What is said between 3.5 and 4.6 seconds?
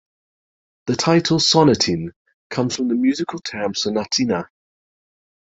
sonatina.